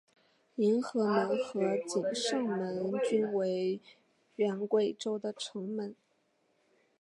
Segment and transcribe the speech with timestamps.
[0.55, 3.79] 迎和门和景圣门均为
[4.37, 5.95] 原归州的城门。